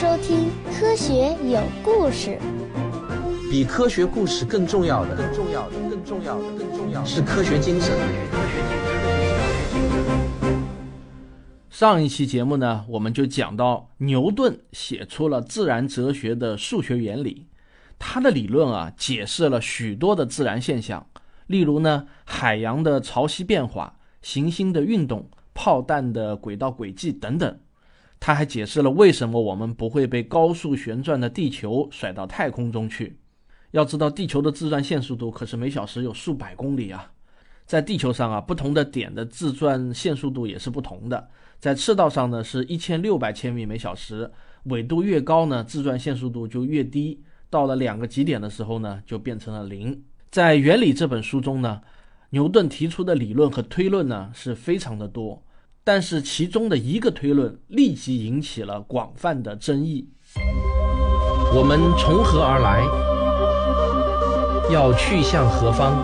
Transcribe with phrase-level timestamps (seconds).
[0.00, 0.48] 收听
[0.80, 2.30] 《科学有故事》。
[3.50, 7.94] 比科学故事更重要的，更重要的，更重要的，更重要的是科学精神。
[11.68, 17.48] 上一期节目呢，我们就讲到牛顿写出了自然哲学的数学原理，
[17.98, 21.06] 他的理论啊，解释了许多的自然现象，
[21.46, 27.58] 例如呢，海洋的潮汐变化、行星的运动、炮弹的轨道轨迹等等。
[28.20, 33.18] 他还解释了为什么我们不会被高速旋转的地球甩到太空中去。
[33.70, 37.10] 要知道，地球的自转线速度可是每小时有数百公里啊！
[37.64, 41.28] 在地球上啊，不同的点的自转线速度也是不同的。
[41.58, 44.30] 在赤道上呢，是一千六百千米每小时，
[44.64, 47.22] 纬度越高呢，自转线速度就越低。
[47.48, 50.02] 到了两个极点的时候呢，就变成了零。
[50.30, 51.80] 在《原理》这本书中呢，
[52.30, 55.42] 牛顿提出的理论和推论呢是非常的多。
[55.92, 60.08] 但是其中的一个推论立即引起了广泛的争议。
[61.52, 62.84] 我们从何而来？
[64.72, 65.96] 要去向何方？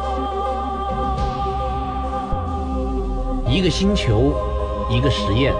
[3.48, 4.34] 一个星球，
[4.90, 5.54] 一个实验，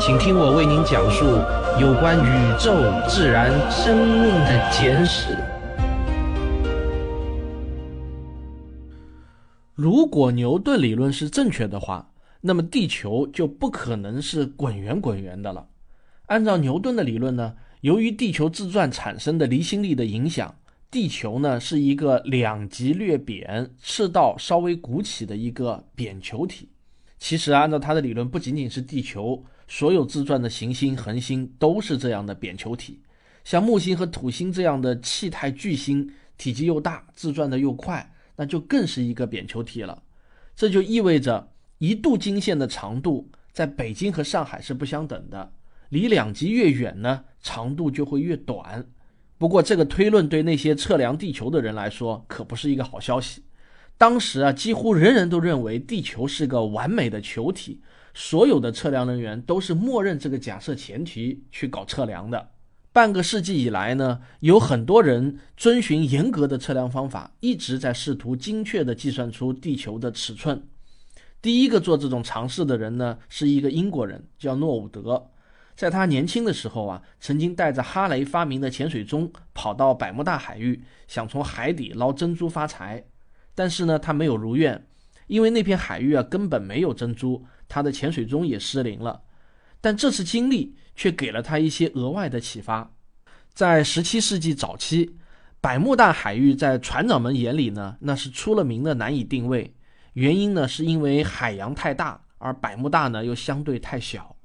[0.00, 1.26] 请听我为您讲述
[1.78, 2.72] 有关宇宙、
[3.06, 5.36] 自然、生命的简史。
[9.74, 12.08] 如果牛顿理论是正确的话，
[12.46, 15.66] 那么地球就不可能是滚圆滚圆的了。
[16.26, 20.54] 按照牛顿的理论呢，由于地球自转产生的离心力的影响，
[20.90, 26.68] 地球呢是一个两极略扁、赤道稍微鼓起的一个扁球体。
[27.18, 33.00] 其实按照他的理论，不仅仅是地球，所有自转的行星、恒星都是这样的扁球体。
[33.42, 40.02] 像木星和土星这样的气态巨星，体积又大，自转的又快，那就更是一个扁球体了。
[40.54, 41.48] 这就意味着。
[41.78, 45.52] 一度经线的长度在北京和上海是不相等的，
[45.88, 48.86] 离两极越远呢，长度就会越短。
[49.36, 53.42] 不过，这个推论对那些测量地球的人来说可不是一个好消息。
[53.98, 57.80] 当时啊，几乎人人都认为地球是个完美的球体，
[58.14, 62.50] 所有的测量人员都是默认这个假设前提去搞测量的。
[62.92, 70.62] 半个世纪以来呢，有很多人遵循严格的测量方法，一直在试图精确地计算出地球的尺寸。
[71.44, 75.30] 第一个做这种尝试的人呢，是一个英国人，叫诺伍德。
[75.76, 83.04] 在他年轻的时候啊，曾经带着哈雷发明的潜水钟跑到百慕大海域，想从海底捞珍珠发财。
[83.54, 84.86] 但是呢，他没有如愿，
[85.26, 89.20] 因为那片海域啊根本没有珍珠，他的潜水钟也失灵了。
[89.82, 92.90] 但这次经历却给了他一些额外的启发。
[93.52, 95.16] 在17世纪早期，
[95.60, 99.74] 百慕大海域在船长们眼里呢，那是出了名的难以定位。
[100.14, 104.36] 原因呢，是因为海洋太大，而百慕大呢又相对太小，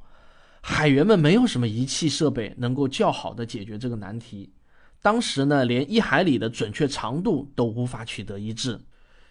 [0.62, 4.52] 海员们没有什么仪器设备能够较好的解决这个难题。
[5.02, 8.80] 当时呢，连一海里的准确长度都无法取得一致。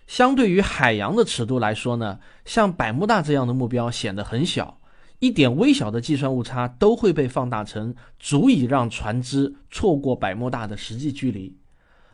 [0.06, 4.80] 相对于海洋的尺度来说呢，像百慕大这样的目标显得很小，
[5.18, 11.58] 一点微小的计算误差都会被放大成足以让船只错过百慕大的实际距离。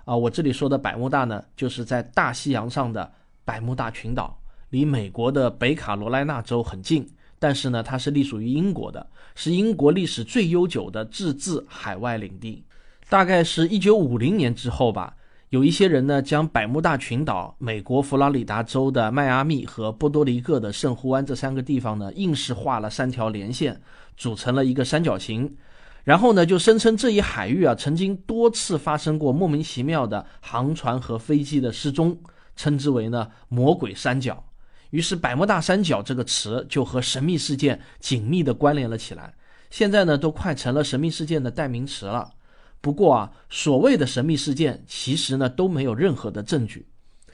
[0.06, 3.12] 啊，我这里说的百慕大呢，就是在大西洋上的。
[3.44, 4.38] 百慕大群岛
[4.70, 7.06] 离美国的北卡罗来纳州很近，
[7.38, 12.64] 但是呢，它是隶属于英国的，是英国历史最悠久的自治海外领地。
[13.08, 15.14] 大概是一九五零年之后吧，
[15.50, 23.78] 有一些人呢，将百慕大群岛、美国佛罗里达州的迈阿密和波多黎各的圣胡安这三个地方呢，硬是画了三条连线，
[24.16, 25.54] 组成了一个三角形。
[26.02, 32.18] 然后呢，就声称这一海域啊，曾经多次发生过莫名其妙的航船和飞机的失踪。
[32.56, 34.44] 称之为呢魔鬼三角，
[34.90, 39.34] 于是百慕大三角这个词就和神秘事件紧密的关联了起来。
[39.70, 42.32] 现在呢都快成了神秘事件的代名词了。
[42.80, 46.86] 不过啊，所谓的神秘事件其实呢都没有任何的证据。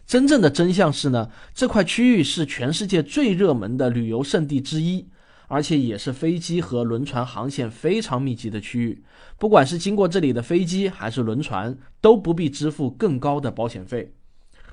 [0.07, 5.09] 真正的真相是呢，这块区域是全世界最热门的旅游胜地之一，
[5.49, 9.05] 而且也是飞机和轮船航线非常密集的区域。
[9.39, 14.13] 不管是经过这里的飞机还是轮船，都不必支付更高的保险费。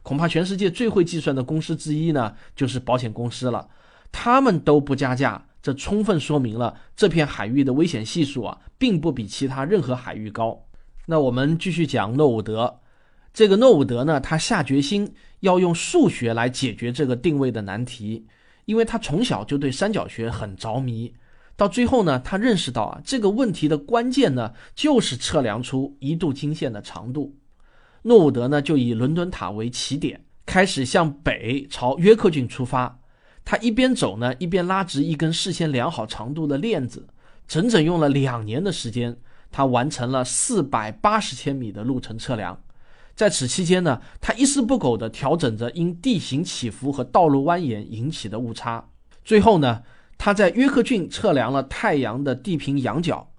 [0.07, 3.67] 恐怕全世界最会计算的公司之一呢，就是保险公司了。
[4.09, 10.63] 他们都不加价，这充分说明了这片海域的危险系数啊，并不比其他任何海域高。
[11.07, 12.79] 那我们继续讲诺伍德。
[13.33, 18.25] 这个诺伍德呢，他下决心要用数学来解决这个定位的难题，
[18.63, 21.13] 因为他从小就对三角学很着迷。
[21.57, 27.35] 到最后呢，他认识到啊，这个问题的关键呢，就是测量出一度经线的长度。
[28.07, 32.97] 诺伍德呢，就以伦敦塔为起点，开始向北朝约克郡出发。
[33.43, 37.05] 他一边走呢，一边拉直一根事先量好长度的链子，
[37.49, 39.17] 整整用了两年的时间，
[39.51, 42.57] 他完成了四百八十千米的路程测量。
[43.13, 48.87] 在此期间呢，他一丝不苟地调整着因地形起伏和道路蜿蜒引起的误差。
[49.25, 49.83] 最后呢，
[50.17, 53.29] 他在约克郡测量了太阳的地平仰角。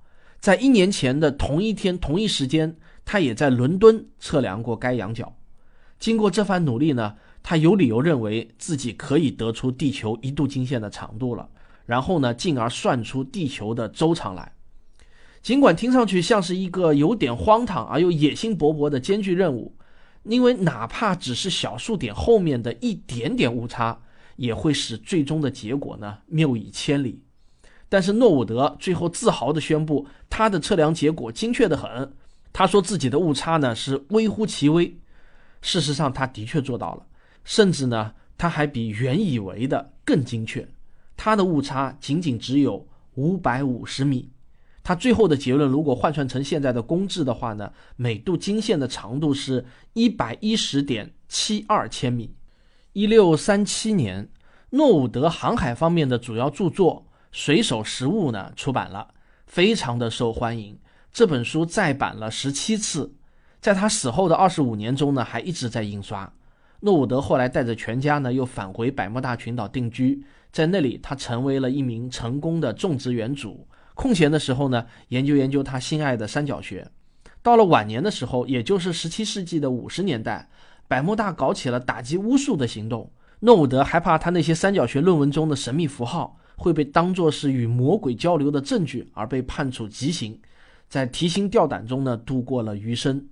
[0.41, 2.77] 在一年前的同一天同一时间，
[3.11, 5.35] 他也在伦敦测量过该仰角。
[5.99, 11.49] 经过这番努力呢，他有理由认为自己可以得出地球一度经线的长度了。
[11.87, 14.53] 然后呢，进而算出地球的周长来。
[15.41, 19.75] 尽管听上去像是一个有点荒唐而又野心勃勃的艰巨任务，
[20.25, 24.03] 因为哪怕只是小数点后面的一点点误差，
[24.37, 27.23] 也会使最终的结果呢谬以千里。
[27.89, 32.13] 但是诺伍德最后自豪地宣布，他的测量结果精确得很。
[32.59, 34.99] 他说自己的误差呢是微乎其微。
[35.63, 37.07] 事实上，他的确做到了，
[37.45, 40.69] 甚至呢，他还比原以为的更精确。
[41.17, 42.85] 他的误差仅仅只有
[43.15, 44.33] 五百五十米。
[44.83, 52.35] 他最后的结论，如果换算成现在的公制的话呢，每度经线的长度是一百一十点七二千米。
[52.93, 54.29] 一六三七年，
[54.71, 59.15] 诺伍德航海方面的主要著作《水手实物》呢出版了，
[59.47, 60.77] 非常的受欢迎。
[61.13, 63.13] 这本书再版了十七次，
[63.61, 66.33] 在他死后的二十五年中呢，还一直在印刷。
[66.81, 70.23] 诺伍德后来带着全家呢，又返回百慕大群岛定居，
[70.53, 73.67] 在那里他成为了一名成功的种植园主。
[73.95, 76.89] 空闲的时候呢，研究研究他心爱的三角学。
[77.43, 80.49] 到了晚年的时候，也就是十七世纪的五十年代，
[80.87, 83.11] 百慕大搞起了打击巫术的行动。
[83.41, 90.39] 诺伍德害怕他那些三角学论文中的神秘符号会被当作是与魔鬼交流的证据，而被判处极刑。
[90.89, 93.29] 在提心吊胆中呢，度过了余生。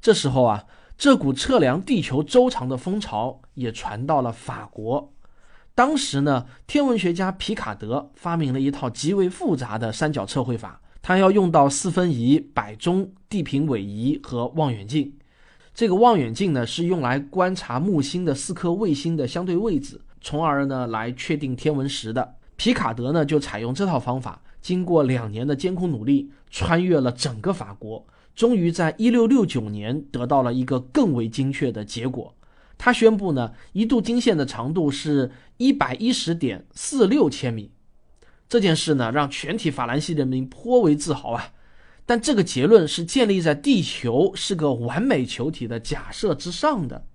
[0.00, 0.64] 这时候啊，
[0.98, 5.12] 这股测量地球周长的风潮也传到了法国。
[5.74, 15.12] 当时呢，天文学家皮卡德发明了一套极为复杂的三角测绘法，他要用到四分仪、摆钟、地平尾仪和望远镜。
[15.72, 22.34] 这个望远镜呢，是用来观察木星的四颗卫星的相对位置，从而呢来确定天文时的。
[22.56, 32.34] 皮卡德呢就采用这套方法，经过两年的艰苦努力，穿越了整个法国，终于在一六六九年得到了一个更为精确的结果。
[32.78, 37.70] 他宣布呢，一度经线的长度是一百一十点四六千米。
[38.48, 41.52] 这件事呢，让全体法兰西人民颇为自豪啊。
[42.04, 47.06] 但这个结论是建立在地球是个完美球体的假设之上的。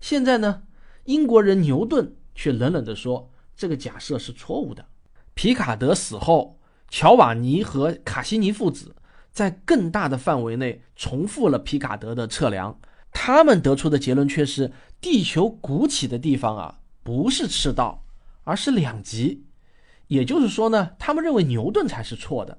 [0.00, 0.62] 现在呢，
[1.04, 4.84] 英国人牛顿却冷冷地说，这个假设是错误的。
[5.32, 6.55] 皮卡德死后，
[6.88, 8.94] 乔瓦尼和卡西尼父子
[9.32, 12.78] 在更大的范围内重复了皮卡德的测量。
[13.12, 18.04] 他们得出的结论却是，地球鼓起的地方啊，不是赤道，
[18.44, 19.44] 而是两极。
[20.08, 22.58] 也就是说呢，他们认为牛顿才是错的。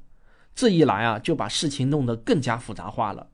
[0.56, 3.28] 这一来啊，就把事情弄得更加复杂化了。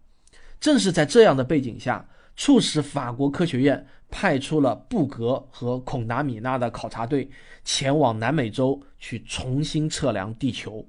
[0.59, 7.27] 正是在这样的背景下，促使法国科学院派出了布格和孔达米纳的考察队
[7.65, 10.87] 前往南美洲去重新测量地球。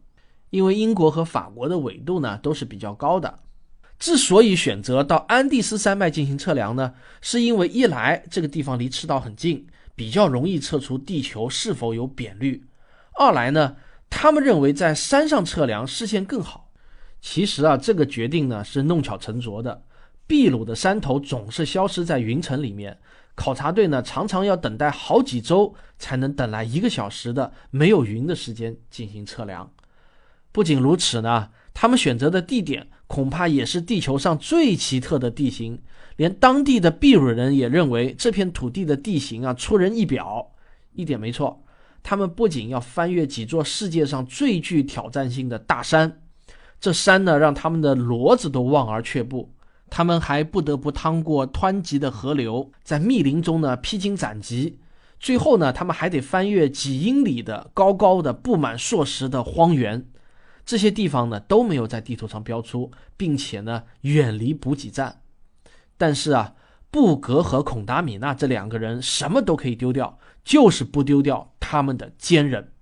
[0.51, 3.41] 因为英国和法国的纬度呢，都是比较高的。
[3.99, 6.93] 之所以选择到安第斯山脉进行测量呢，
[7.23, 12.61] 是因为一来这个地方离赤道很近，比较容易测出地球是否有扁率；
[13.15, 13.77] 二来呢，
[14.11, 16.71] 他们认为在山上测量视线更好。
[17.23, 19.83] 其实啊，这个决定呢是弄巧成拙的。
[20.27, 22.99] 秘鲁的山头总是消失在云层里面，
[23.35, 29.71] 考察队呢常常要等待好几周才能等来一个小时的没有云的时间进行测量。
[30.53, 31.51] 不仅如此呢。
[31.77, 35.83] 他们选择的地点恐怕也是地球上最奇特的地形，
[36.15, 40.53] 连当地的秘鲁人也认为这片土地的地形啊出人意表。
[40.93, 41.65] 一点没错，
[42.05, 46.21] 他们不仅要翻越几座世界上最具挑战性的大山，
[46.79, 49.53] 这山呢让他们的骡子都望而却步。
[49.91, 54.79] 他们还不得不趟过湍急的河流，在密林中呢披荆斩棘。
[55.21, 60.05] 最后呢，他们还得翻越几英里的高高的布满硕石的荒原。
[60.67, 65.21] 这些地方呢都没有在地图上标出，并且呢远离补给站。
[65.97, 66.55] 但是啊，
[66.91, 72.73] 布格和孔达米纳这两个人什么都可以丢掉，就是不丢掉他们的坚韧，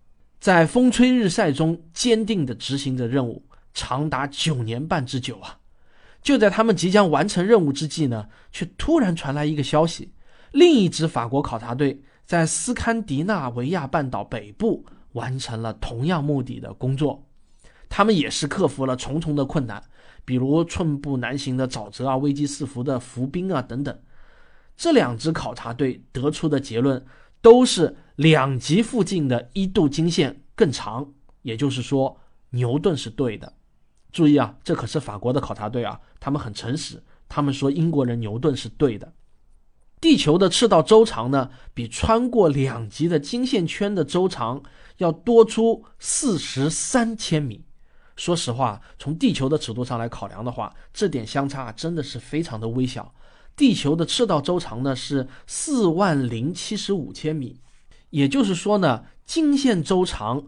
[0.40, 3.44] 在风吹日晒中坚定地执行着任务，
[3.74, 5.58] 长达九年半之久啊！
[6.22, 10.12] 就在他们即将完成任务之际呢，却突然传来一个消息：
[10.52, 17.26] 另一支法国考察队在斯堪的纳维亚半岛北部完成了同样目的的工作。
[17.88, 19.82] 他们也是克服了重重的困难，
[20.24, 23.98] 比如寸步难行的沼泽啊、危机四伏的浮冰啊等等。
[24.76, 27.04] 这两支考察队得出的结论
[27.42, 31.12] 都是两极附近的一度经线更长，
[31.42, 32.16] 也就是说
[32.50, 33.52] 牛顿是对的。
[34.12, 39.12] 注意啊，这可是法国的考察队啊，他们很诚实，他们说英国人牛顿是对的。
[40.00, 44.62] 地球的赤道周长呢，比穿过两极的经线圈的周长
[44.98, 47.64] 要多出四十三千米。
[48.16, 53.14] 说实话，从地球的尺度上来考量的话，这点相差真的是非常的微小。
[53.56, 57.60] 地球的赤道周长呢是四万零七十五千米，
[58.10, 60.44] 也就是说呢，经线周长。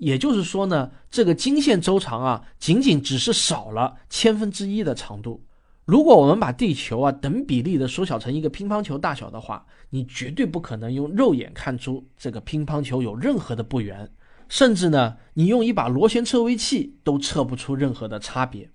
[0.00, 5.44] 也就是说呢，这个经线周长啊，仅仅只是少了千分之一的长度。
[5.84, 14.10] 如果我们把地球啊等比例的缩小成一个乒乓球大小的话，你绝对不可能用肉眼看出这个乒乓球有任何的不圆，
[14.48, 18.70] 甚至呢，你用一把螺旋测微器都测不出任何的差别。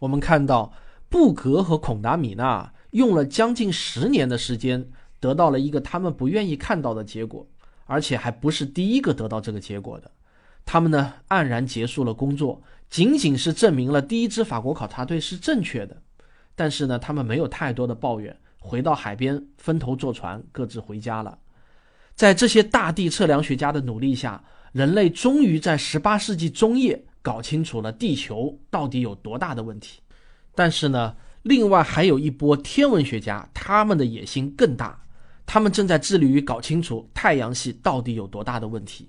[0.00, 0.72] 我们看到
[1.08, 7.46] 布格和孔达米纳用了将近十年的时间，得到了一个他们不愿意看到的结果，
[7.84, 10.10] 而且还不是第一个得到这个结果的。
[10.66, 15.96] 他们呢黯然结束了工作，仅仅是证明了第一支法国考察队是正确的。
[16.54, 21.38] 但是呢，他们没有太多的抱怨，回到海边分头坐船，各自回家了。
[22.14, 24.42] 在这些大地测量学家的努力下，
[24.72, 30.00] 人类终于在18世纪中叶搞清楚了地球到底有多大的问题。
[30.54, 34.98] 但是呢，另外还有一波天文学家，他们的野心更大，
[35.44, 39.08] 他们正在致力于搞清楚太阳系到底有多大的问题。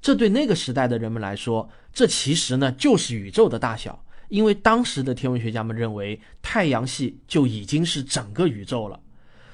[0.00, 8.98] 这对那个时代的人们来说，这其实呢就是宇宙的大小，因为当时的天文学家们认为太阳系就已经是整个宇宙了。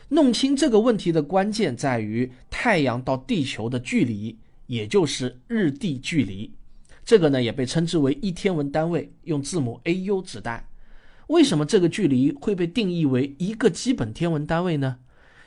[0.09, 6.53] 弄清这个问题的关键在于太阳到地球的距离，也就是日地距离。
[7.05, 10.69] 这个呢也被称之为一天文单位，用字母 AU 指代。
[11.27, 14.99] 为什么这个距离会被定义为一个基本天文单位呢？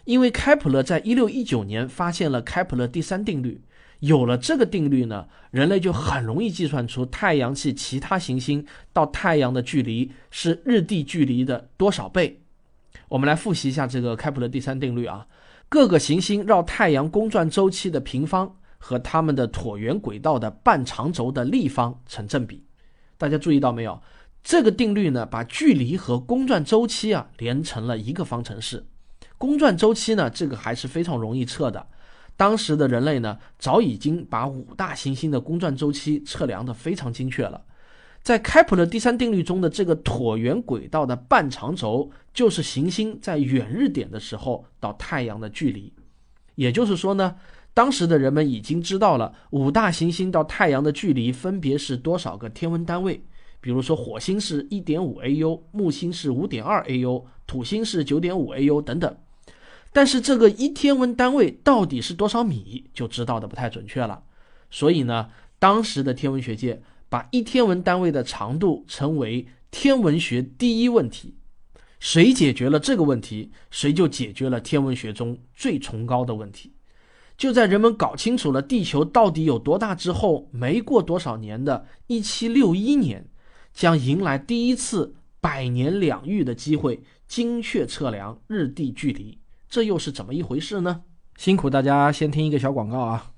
[0.04, 3.62] 因为开普勒在一六一九年发现了开普勒第三定律。
[4.00, 12.42] 有了这个定律呢，人类就很容易计算出太阳系其他行星到太阳的距离是日地距离的多少倍。
[13.10, 15.28] 我们来复习一下这个开普勒第三定律啊，
[15.68, 22.64] 各个行星绕太阳公转周期的平方和它们的椭圆轨道的半长轴的立方成正比。
[23.18, 24.02] 大家注意到没有？
[24.42, 28.86] 这个定律呢，把距离和公转周期啊连成了一个方程式。
[29.38, 31.86] 公转周期呢，这个还是非常容易测的。
[32.40, 37.62] 当时的人类呢，早已经把五大行星的公转周期测量的非常精确了。
[38.24, 45.92] 在开普勒第三定律中的这个椭圆轨道的半长轴，就是行星在远日点的时候到太阳的距离。
[46.56, 47.36] 也就是说呢，
[47.74, 53.22] 当时的人们已经知道了五大行星到太阳的距离分别是多少个天文单位。
[53.60, 59.14] 比如说，火星是一点五 AU，木星是五点二 AU，土星是九点五 AU 等等。
[59.92, 64.24] 但是这个一天文单位到底是多少米，就知道的不太准确了。
[64.70, 71.36] 所以呢，当时的天文学界把一天文单位的长度称为天文学第一问题。
[72.00, 76.74] 谁解决了这个问题，谁就解决了天文学中最崇高的问题。
[77.36, 83.28] 就在人们搞清楚了地球到底有多大之后，没过多少年的1761年，
[83.74, 89.40] 将迎来第一次百年两遇的机会，精确测量日地距离。
[89.70, 91.02] 这又是怎么一回事呢？
[91.38, 93.32] 辛苦大家先听一个小广告啊！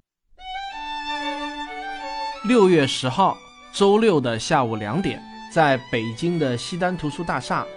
[2.46, 3.38] 六月十号，
[3.74, 5.22] 周六的下午两点，
[5.52, 7.68] 在北京的西单图书大厦，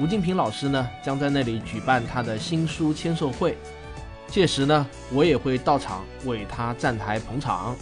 [0.00, 3.58] 吴敬平老师呢将在那里举办他的新书签售会。
[4.26, 7.76] 届时呢，我也会到场为他站台捧场。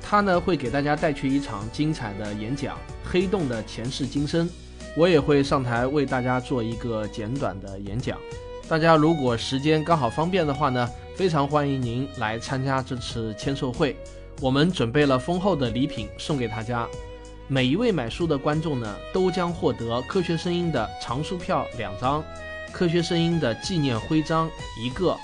[0.00, 4.48] 他呢会给大家带去一场精彩的演讲《黑洞的前世今生》，
[4.96, 8.16] 我也会上台为大家做一个简短的演讲。
[8.66, 13.94] 大家如果时间刚好方便的话呢，非常欢迎您来参加这次签售会。
[14.40, 16.88] 我们准备了丰厚的礼品送给大家，
[17.46, 22.24] 每一位买书的观众呢，都将获得科学声音的藏书票两张，
[22.72, 24.48] 科学声音的纪念徽章
[24.82, 25.14] 一个，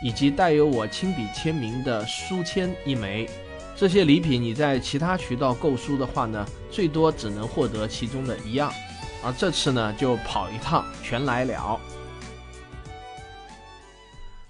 [0.00, 3.28] 以及带有我亲笔签名的书签一枚。
[3.74, 8.72] 这些礼品你在其他渠道购书的话呢，最多只能获得其中的一样，
[9.24, 11.78] 而这次呢，就跑一趟全来了。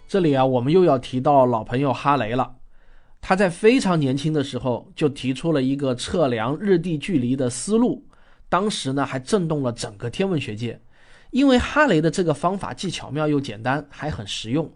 [0.08, 2.54] 这里啊，我们又要提到老朋友哈雷了。
[3.20, 8.04] 他在非常年轻的时候就提出了一个测量日地距离的思路，
[8.48, 10.80] 当时呢还震动了整个天文学界。
[11.32, 14.70] 因为哈雷的这个方法既巧妙又简单，还很实用，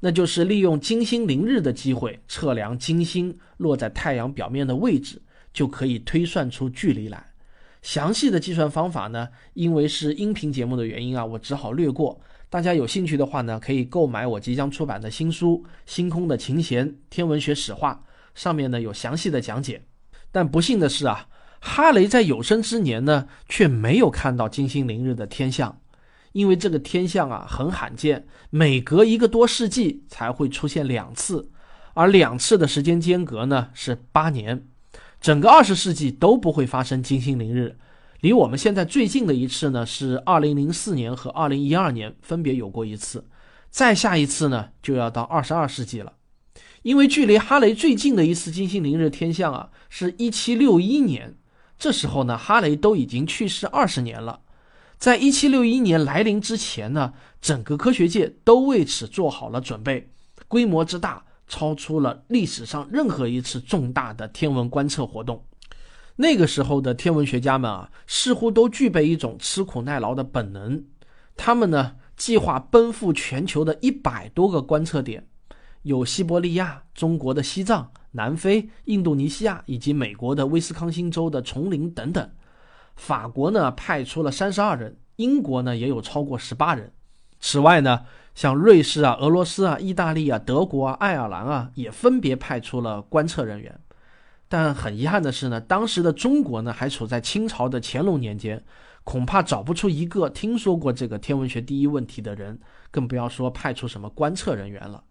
[0.00, 5.22] 那就是利用金星凌日的机会测量金星落在太阳表面的位置，
[5.52, 7.24] 就可以推算出距离来。
[7.82, 12.20] 详细的计算方法呢，因为是音频节目的原因啊，我只好略过。
[12.52, 18.04] 大家有兴趣的话呢，可以购买我即将出版的新书《星空的琴弦：天文学史话》，
[18.38, 19.84] 上面呢有详细的讲解。
[20.30, 21.28] 但不幸的是啊，
[21.60, 25.78] 哈雷在有生之年呢，却没有看到金星凌日的天象，
[26.32, 31.50] 因为这个天象啊很罕见，每隔一个多世纪才会出现两次，
[31.94, 34.66] 而两次的时间间隔呢是八年，
[35.22, 37.78] 整个二十世纪都不会发生金星凌日。
[38.22, 43.26] 离我们现在最近的一次呢，是二零零四年和二零一二年分别有过一次，
[43.68, 46.12] 再下一次呢，就要到二十二世纪了。
[46.82, 51.34] 因为距离哈雷最近的一次金星凌日天象啊，是一七六一年，
[51.76, 54.38] 这时候呢，哈雷都已经去世二十年了。
[54.98, 60.08] 在一七六一年来临之前呢，整个科学界都为此做好了准备，
[60.46, 65.44] 规模之大，超出了历史上任何一次重大的天文观测活动。
[66.16, 70.84] 那个时候的天文学家们啊，似乎都具备一种吃苦耐劳的本能。
[71.36, 75.26] 他们呢，计划奔赴全球的一百多个观测点，
[75.82, 82.30] 有西伯利亚、中国的西藏、南非、印度尼西亚以及美国的威斯康星州的丛林等等。
[82.94, 86.92] 法国呢，派出了三十二人；英国呢，也有超过十八人。
[87.40, 88.02] 此外呢，
[88.34, 93.80] 像瑞士啊、俄罗斯啊、意大利啊、德国啊、爱尔兰啊，也分别派出了观测人员。
[94.52, 98.62] 但很遗憾的是呢，当时的中国呢还处在清朝的乾隆年间，
[99.02, 105.04] 恐怕找不出一个听说过这个天文学第一问题的人，更不要说派出什么观测人员了。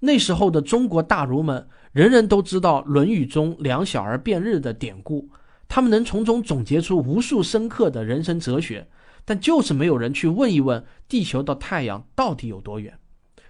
[0.00, 5.30] 那时候的中国大儒们，人人都知道《论语》中“两小儿辩日”的典故，
[5.66, 8.86] 他们能从中总结出无数深刻的人生哲学，
[9.24, 12.98] 但就是没有人去问一问地球到太阳到底有多远。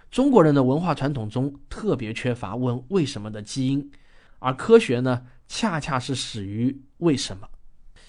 [0.09, 3.91] 中国人的文化传统中特别缺乏问为什么的基因。
[4.39, 7.47] 而科学呢，恰恰是始于为什么？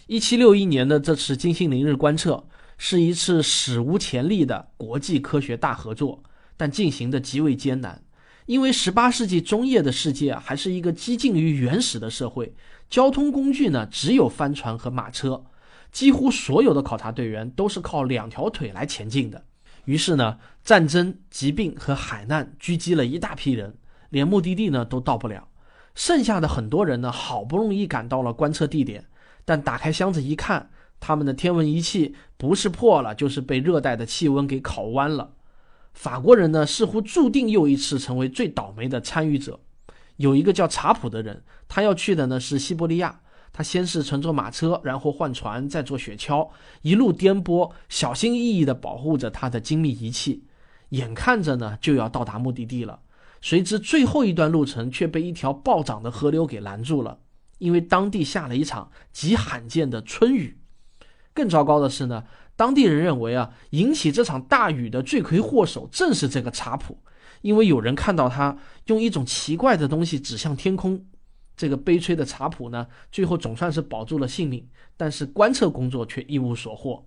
[0.07, 2.47] 一七六一年的这次金星凌日观测
[2.79, 6.23] 是一次史无前例的国际科学大合作，
[6.57, 8.05] 但进行的极为艰难，
[8.47, 12.55] 因为十八世纪中叶的世界，还是一个激进于原始的社会，
[12.89, 15.45] 交通工具呢只有帆船和马车，
[15.91, 19.45] 几乎所有的考察队员都是靠两条腿来前进的。
[19.87, 23.77] 于是呢，战争、疾病和海难狙击了一大批人，
[24.11, 25.49] 连目的地呢都到不了。
[25.97, 29.07] 剩下的很多人呢，好不容易赶到了观测地点，
[29.45, 35.33] 但打开箱子一看，他们的天文仪器不是破了，就是被热带的气温给烤弯了。
[35.95, 39.59] 法国人呢，似乎注定又一次成为最倒霉的参与者。
[40.17, 46.51] 有一个叫查普的人，他要去的呢是西伯利亚，他先是乘坐马车，然后换船，再坐雪橇，
[46.83, 50.45] 一路颠簸，小心翼翼地保护着他的精密仪器，
[50.91, 53.01] 眼看着呢就要到达目的地了。
[53.47, 57.21] 谁知最后一段路程却被一条暴涨的河流给拦住了，
[57.59, 60.59] 因为当地下了一场极罕见的春雨。
[61.33, 62.25] 更糟糕的是呢，
[62.57, 66.99] 当地人认为啊，引起这场大雨的罪魁祸首正是这个查普，
[67.41, 71.07] 因为有人看到他用一种奇怪的东西指向天空。
[71.57, 77.07] 这个悲催的查普呢，最后总算是保住了性命，但是观测工作却一无所获。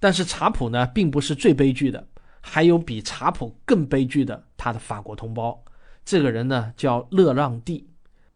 [0.00, 2.08] 但是查普呢，并不是最悲剧的。
[2.40, 5.62] 还有比查普更悲剧的，他的法国同胞，
[6.04, 7.88] 这个人呢叫勒让蒂。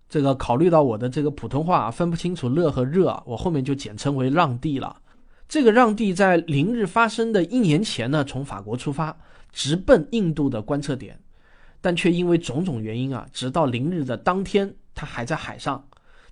[0.09, 4.97] 这个考虑到我的这个普通话分不清楚勒和热，我后面就简称为让蒂了。
[5.49, 9.17] 这个让地在凌日发生的一年前呢，从法国出发，
[9.53, 11.19] 直奔印度的观测点，
[11.81, 15.83] 但却因为种种原因啊，直到凌日的当天，他还在海上。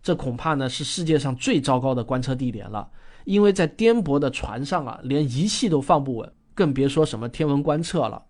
[0.02, 2.88] 这恐怕呢是世界上最糟糕的观测地点了，
[3.24, 6.32] 因为在颠簸的船上啊，连仪器都放不稳。
[6.54, 8.24] 更别说什么天文观测了。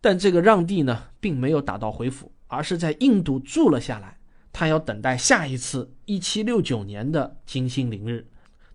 [0.00, 4.16] 但这个让地呢，并没有打道回府，而是在印度住了下来。
[4.52, 8.26] 他要等待下一次一七六九年的金星凌日。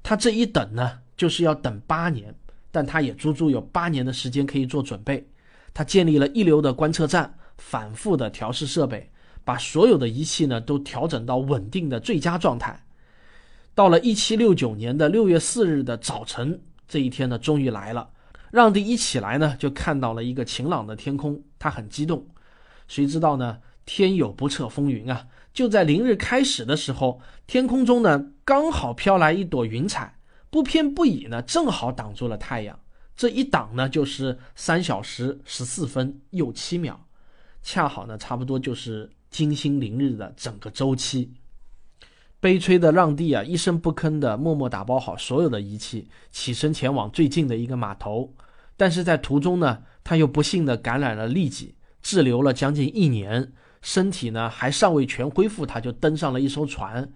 [0.01, 2.33] 他这一等呢，就是要等八年。
[2.75, 5.27] 但他也足足有八年的时间可以做准备。
[5.75, 9.12] 他建立了一流的观测站，反复的调试设备，
[9.43, 12.83] 把所有的仪器呢都调整到稳定的最佳状态。
[13.75, 18.09] 到了一七六九年的六月四日的早晨，这一天呢，终于来了。
[18.53, 22.27] 让帝一起来呢，就看到了一个晴朗的天空，他很激动。
[22.87, 23.57] 谁知道呢？
[23.83, 25.25] 天有不测风云啊！
[25.51, 30.19] 就在凌日开始的时候，天空中呢刚好飘来一朵云彩，
[30.51, 32.79] 不偏不倚呢，正好挡住了太阳。
[33.15, 37.07] 这一挡呢，就是三小时十四分又七秒，
[37.63, 41.33] 恰好呢，差不多就是金星凌日的整个周期。
[42.43, 48.34] 悲催的让地啊，一声不吭的默默打包好所有的仪器，起身前往最近的一个码头。
[48.75, 57.10] 但是在途中呢，他又不幸的感染了痢疾，滞留了将近一年，身体呢还尚未全恢复，他就登上了一艘船。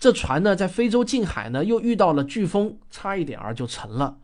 [0.00, 4.18] 这船呢，在非洲近海呢，又遇到了飓风，差一点儿就沉了。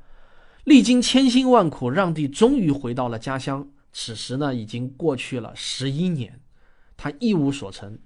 [0.64, 3.68] 历经千辛万苦，让地终于回到了家乡。
[3.92, 6.40] 此时呢，已经过去了十一年，
[6.96, 7.96] 他一无所成。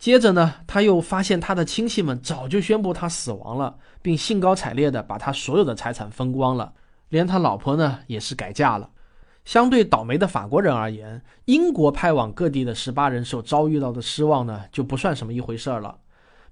[0.00, 6.72] 接着呢，他又发现他的亲戚们早就宣布他死亡了，并兴高采烈地把他所有的财产分光了，
[7.10, 8.88] 连他老婆呢也是改嫁了。
[9.44, 15.94] 相对倒霉的法国人而言，英国派往各地的十八人所遭遇到的失望呢，就不算什么一回事儿了。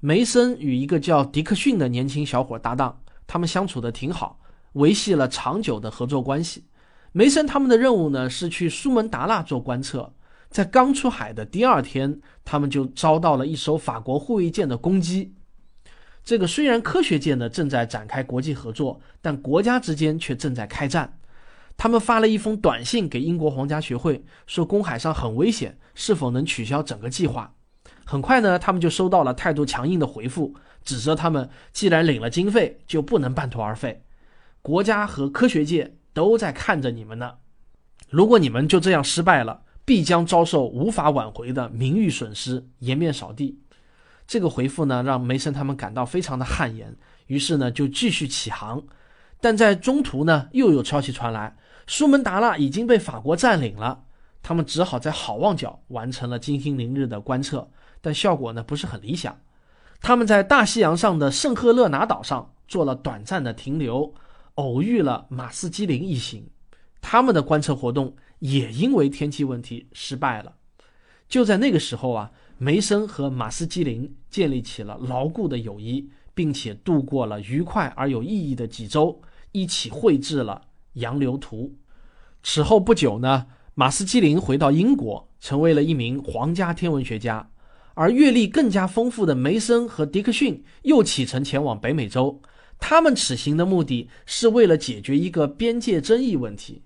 [0.00, 4.38] 梅森与一个叫迪克逊的年轻小伙搭档，他们相处的挺好，
[4.74, 6.64] 维系了长久的合作关系。
[7.12, 10.12] 梅森他们的任务呢，是去苏门答腊做观测。
[10.50, 15.34] 在刚出海的第二天，他们就遭到了一艘法国护卫舰的攻击。
[16.24, 21.18] 这个虽然科学界呢正在展开国际合作，但国家之间却正在开战。
[21.76, 27.54] 他们发了一封短信给英国皇家学会，说公海上很危险，是否能取消整个计划？
[28.04, 34.02] 很快呢，他们就收到了态度强硬的回复，指责他们既然领了经费，就不能半途而废。
[34.60, 37.34] 国家和科学界都在看着你们呢，
[38.10, 39.62] 如果你们就这样失败了。
[39.88, 43.58] 必将遭受无法挽回的名誉损失，颜面扫地。
[44.26, 46.94] 这个回复呢，让梅森他们感到非常的汗颜，
[47.26, 48.82] 于是呢，就继续起航。
[49.40, 54.04] 但在中途呢，又有消息传来，苏门答腊已经被法国占领了。
[54.42, 57.66] 他们只好在好望角完成了金星凌日的观测，
[58.02, 59.34] 但效果呢，不是很理想。
[60.02, 64.12] 他们在大西洋上的圣赫勒拿岛上做了短暂的停留，
[64.56, 66.46] 偶遇了马斯基林一行。
[67.00, 68.14] 他们的观测活动。
[68.40, 70.54] 也因为天气问题失败了。
[71.28, 79.20] 就在那个时候啊，梅森和马斯基林建立起了牢固的友谊，并且度过了愉快而有意义的几周，
[79.52, 80.62] 一起绘制了
[80.94, 81.74] 洋流图。
[82.42, 87.50] 此后不久呢，马斯基林回到英国，成为了一名皇家天文学家。
[87.94, 92.40] 而阅历更加丰富的梅森和迪克逊又启程前往北美洲。
[92.78, 96.82] 他们此行的目的是为了解决一个边界争议问题。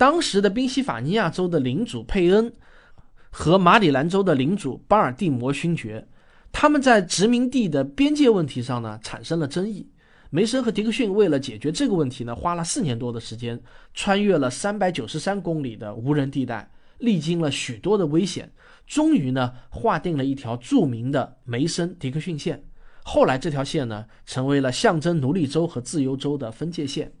[0.00, 2.54] 当时的宾夕法尼亚州的领主佩恩
[3.28, 6.08] 和马里兰州的领主巴尔的摩勋爵，
[6.50, 9.90] 他们在殖民地的边界问题上呢产生了争议。
[10.30, 13.60] 梅森和迪克逊为了解决这个问题呢，花了四年多的时间，
[13.92, 18.50] 穿越了三百九十三公里的无人地带，历经了许多的危险，
[18.86, 22.64] 终于呢划定了一条著名的梅森迪克逊线。
[23.04, 27.12] 后来这条线呢成为了象征奴隶州和自由州的分界线。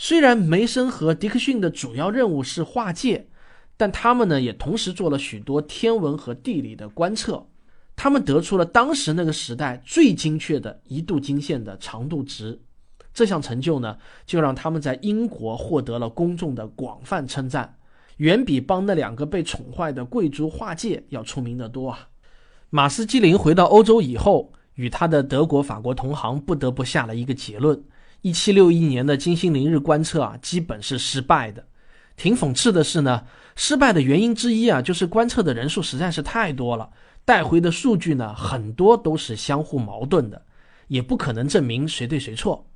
[0.00, 3.26] 虽然梅森和迪克逊的主要任务是划界，
[3.76, 7.48] 但他们呢也同时做了许多天文和地理的观测。
[7.96, 12.60] 他们得出了当时那个时代最精确的一度经线的长度值。
[13.12, 17.76] 这项成就呢，就让他们在英国获得了公众的广泛称赞，
[18.18, 22.08] 远比帮那两个被宠坏的贵族划界要出名的多啊。
[22.70, 27.82] 马斯基林回到欧洲以后，与他的德国、法国同行不得不下了一个结论。
[28.22, 31.64] 一七六一年的金星凌日观测啊，基本是失败的。
[32.16, 36.90] 挺讽刺的是呢，失败的原因之一啊，就是观测的人数实在是太多了，
[37.24, 40.42] 带回的数据呢，很多都是相互矛盾的，
[40.88, 42.66] 也不可能证明谁对谁错。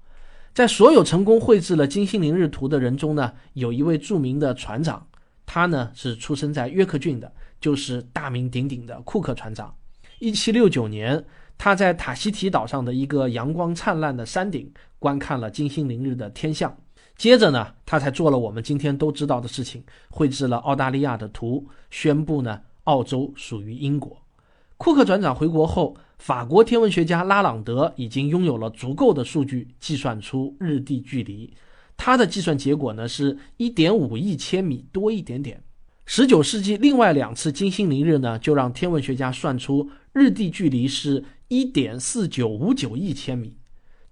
[0.54, 5.04] 在所有成功绘制了金星凌日图的人中呢，有一位著名的船长，
[5.44, 9.74] 他呢是出生在约克郡的，就是大名鼎鼎的库克船长。
[10.20, 11.24] 一七六九年。
[11.58, 14.68] 他在塔希提岛上的一个阳光灿烂的山顶
[15.02, 16.72] 观看了金星凌日的天象，
[17.16, 24.16] 接着呢，他才做了我们今天都知道的事情，绘制了澳大利亚的图，宣布呢澳洲属于英国。
[24.76, 31.52] 库克船长回国后，法国天文学家拉朗德已经拥有了足够的数据，计算出日地距离。
[31.96, 35.60] 他的计算结果呢是一点五亿千米多一点点。
[36.06, 41.24] 十九世纪另外两次金星凌日呢，就让天文学家算出日地距离是。
[41.48, 43.54] 一点四九五九亿千米，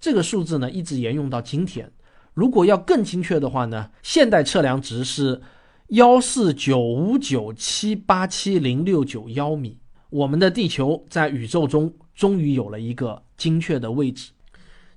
[0.00, 1.92] 这个数字呢一直沿用到今天。
[2.32, 5.40] 如果要更精确的话呢，现代测量值是
[5.88, 9.78] 幺四九五九七八七零六九幺米。
[10.08, 14.30] 我们的地球在宇宙中终于有了一个精确的位置。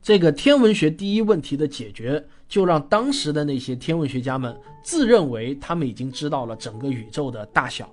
[0.01, 7.89] 这个天文学第一问题的解决，就让当时的那些天文学家们自认为他们已经知道了整个宇宙的大小。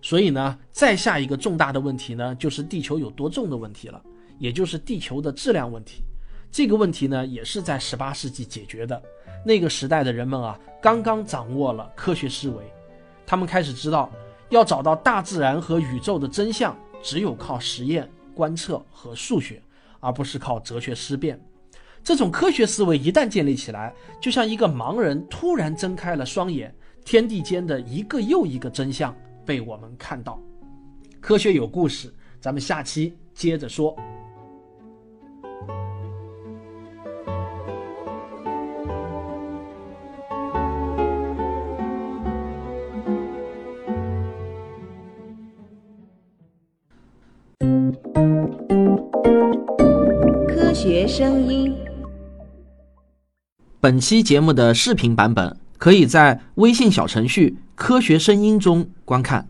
[0.00, 4.02] 所以呢，再下一个重大的问题呢，就是地球有多重的问题了，
[4.38, 6.02] 也就是地球的质量问题。
[6.52, 9.02] 这个问题呢，也是在十八世纪解决的。
[9.42, 12.62] 那个时代的人们啊，刚刚掌握了科学思维，
[13.26, 14.12] 他们开始知道，
[14.50, 19.62] 要找到大自然和宇宙的真相，只有靠实验、观测和数学，
[19.98, 21.40] 而不是靠哲学思辨。
[22.04, 29.16] 这种科学思维一旦建立起来，就像一个盲人突然睁开了双眼，天地间的一个又一个真相。
[29.46, 30.38] 被我们看到，
[31.18, 33.96] 科学有故事，咱们下期接着说。
[50.82, 51.72] 学声音。
[53.80, 59.46] 本期节目的视频版本可以在微信小程序“科学声音”中观看。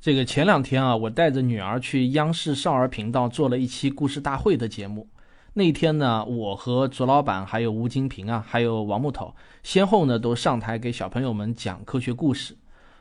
[0.00, 5.06] 这个前两天啊，我带着女儿去央视少儿频道做了一期故事大会的节目。
[5.52, 12.56] 那天呢，我和卓老板还有吴金平啊，还有王木头，先后呢都上台给小朋友们讲科学故事。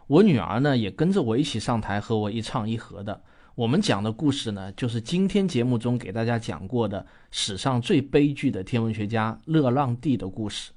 [0.07, 3.21] 我女儿呢也跟着我一起上台，和我一唱一和的。
[3.55, 10.71] 我们讲的故事呢，就是今天节目中给大家讲过的史上最悲剧的天文学家勒让蒂的故事。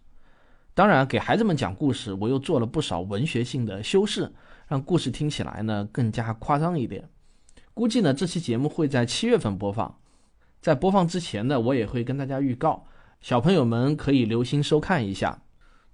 [0.74, 4.30] 当然，给孩子们讲故事，我又做了不少文学性的修饰，
[4.68, 7.08] 让故事听起来呢更加夸张一点。
[7.72, 9.96] 估计呢，这期节目会在七月份播放。
[10.60, 12.84] 在播放之前呢，我也会跟大家预告，
[13.22, 15.40] 小朋友们可以留心收看一下。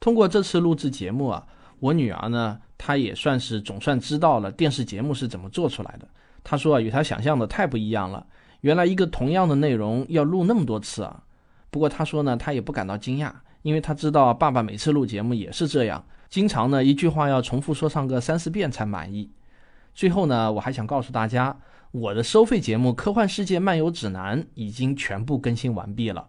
[0.00, 1.46] 通过这次录制节目啊，
[1.78, 6.08] 我女儿呢，她也算是总算知道了电视节目是怎么做出来的。
[6.44, 8.26] 他说啊，与他想象的太不一样了。
[8.60, 11.22] 原来一个同样的内容要录那么多次啊。
[11.70, 19.30] 不过他说呢，他也不感到惊讶，因为他知道爸爸每次录节目也是这样，经常呢一句话要重复说上个三四遍才满意。
[19.94, 21.56] 最后呢，我还想告诉大家，
[21.90, 26.28] 我的收费节目《科幻世界漫游指南》已经全部更新完毕了。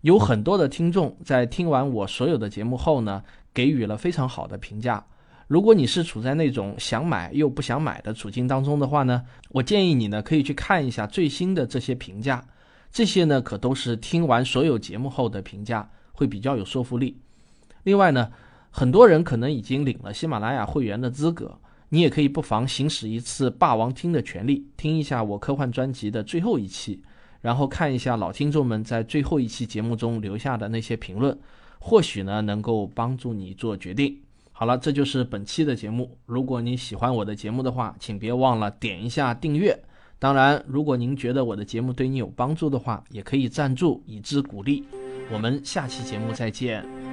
[0.00, 3.22] 有很多的听众在听完我所有的节目后呢，
[3.52, 5.04] 给予了非常好的评价。
[5.54, 12.44] 如果你是处在那种想买又不想买的处境当中的话呢，我建议你呢可以去看一下最新的这些评价，
[12.90, 17.16] 这些呢可都是听完所有节目后的评价，会比较有说服力。
[17.84, 18.32] 另外呢，
[18.70, 21.56] 很多人可能已经领了喜马拉雅会员的资格，
[21.90, 27.00] 你也可以不妨行使一次霸王听的权利，听一下我科幻专辑的最后一期，
[27.40, 31.38] 然后看一下老听众们在最后一期节目中留下的那些评论，
[31.78, 34.18] 或许呢能够帮助你做决定。
[34.56, 36.16] 好了，这就是本期的节目。
[36.26, 39.76] 如果你喜欢我的节目的话，请别忘了点一下订阅。
[40.20, 44.84] 当然，如果您觉得我的节目对你有帮助的话，也可以赞助以资鼓励。
[45.32, 47.03] 我们下期节目再见。